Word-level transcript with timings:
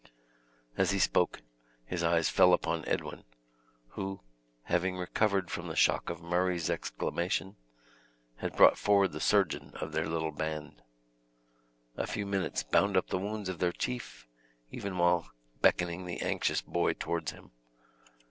As 0.77 0.89
he 0.89 0.97
spoke, 0.97 1.43
his 1.85 2.01
eyes 2.01 2.27
fell 2.27 2.53
upon 2.53 2.83
Edwin, 2.87 3.23
who, 3.89 4.21
having 4.63 4.97
recovered 4.97 5.51
from 5.51 5.67
the 5.67 5.75
shock 5.75 6.09
of 6.09 6.23
Murray's 6.23 6.71
exclamation, 6.71 7.55
had 8.37 8.55
brought 8.55 8.79
forward 8.79 9.11
the 9.11 9.19
surgeon 9.19 9.73
of 9.75 9.91
their 9.91 10.07
little 10.09 10.31
band. 10.31 10.81
A 11.97 12.07
few 12.07 12.25
minutes 12.25 12.63
bound 12.63 12.97
up 12.97 13.09
the 13.09 13.19
wounds 13.19 13.47
of 13.47 13.59
their 13.59 13.71
chief, 13.71 14.27
even 14.71 14.97
while 14.97 15.29
beckoning 15.61 16.05
the 16.07 16.21
anxious 16.21 16.61
boy 16.63 16.93
towards 16.93 17.29
him. 17.33 17.51